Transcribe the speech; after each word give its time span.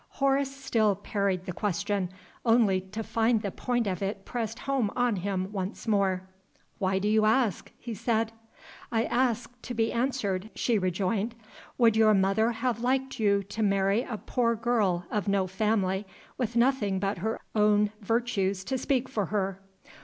Horace 0.17 0.49
still 0.57 0.95
parried 0.95 1.45
the 1.45 1.53
question 1.53 2.09
only 2.43 2.81
to 2.81 3.03
find 3.03 3.43
the 3.43 3.51
point 3.51 3.85
of 3.85 4.01
it 4.01 4.25
pressed 4.25 4.57
home 4.57 4.89
on 4.95 5.17
him 5.17 5.51
once 5.51 5.87
more. 5.87 6.23
"Why 6.79 6.97
do 6.97 7.07
you 7.07 7.23
ask?" 7.25 7.71
he 7.77 7.93
said. 7.93 8.31
"I 8.91 9.03
ask 9.03 9.51
to 9.61 9.75
be 9.75 9.93
answered," 9.93 10.49
she 10.55 10.79
rejoined. 10.79 11.35
"Would 11.77 11.95
your 11.95 12.15
mother 12.15 12.51
have 12.51 12.79
liked 12.81 13.19
you 13.19 13.43
to 13.43 13.61
marry 13.61 14.01
a 14.01 14.17
poor 14.17 14.55
girl, 14.55 15.05
of 15.11 15.27
no 15.27 15.45
family 15.45 16.07
with 16.35 16.55
nothing 16.55 16.97
but 16.97 17.19
her 17.19 17.39
own 17.53 17.91
virtues 18.01 18.63
to 18.63 18.79
speak 18.79 19.07
for 19.07 19.25
her?" 19.27 19.61